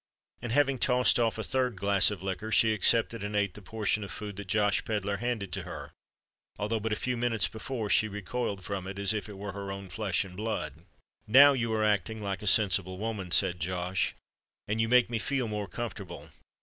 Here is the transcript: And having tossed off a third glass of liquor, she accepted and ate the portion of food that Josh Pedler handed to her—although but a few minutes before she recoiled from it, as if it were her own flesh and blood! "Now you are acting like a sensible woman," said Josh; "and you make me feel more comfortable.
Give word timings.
And 0.41 0.51
having 0.51 0.79
tossed 0.79 1.19
off 1.19 1.37
a 1.37 1.43
third 1.43 1.75
glass 1.75 2.09
of 2.09 2.23
liquor, 2.23 2.51
she 2.51 2.73
accepted 2.73 3.23
and 3.23 3.35
ate 3.35 3.53
the 3.53 3.61
portion 3.61 4.03
of 4.03 4.11
food 4.11 4.35
that 4.37 4.47
Josh 4.47 4.83
Pedler 4.83 5.17
handed 5.17 5.53
to 5.53 5.61
her—although 5.61 6.79
but 6.79 6.91
a 6.91 6.95
few 6.95 7.15
minutes 7.15 7.47
before 7.47 7.87
she 7.87 8.07
recoiled 8.07 8.63
from 8.63 8.87
it, 8.87 8.97
as 8.97 9.13
if 9.13 9.29
it 9.29 9.37
were 9.37 9.51
her 9.51 9.71
own 9.71 9.89
flesh 9.89 10.25
and 10.25 10.35
blood! 10.35 10.85
"Now 11.27 11.53
you 11.53 11.71
are 11.73 11.83
acting 11.85 12.19
like 12.19 12.41
a 12.41 12.47
sensible 12.47 12.97
woman," 12.97 13.29
said 13.29 13.59
Josh; 13.59 14.15
"and 14.67 14.81
you 14.81 14.89
make 14.89 15.11
me 15.11 15.19
feel 15.19 15.47
more 15.47 15.67
comfortable. 15.67 16.31